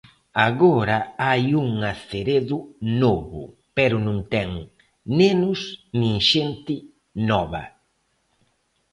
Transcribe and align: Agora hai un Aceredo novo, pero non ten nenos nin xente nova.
Agora 0.49 0.97
hai 1.25 1.43
un 1.63 1.69
Aceredo 1.93 2.57
novo, 3.03 3.41
pero 3.77 3.95
non 4.07 4.17
ten 4.33 4.49
nenos 5.19 5.59
nin 5.99 6.13
xente 6.29 6.75
nova. 7.29 7.63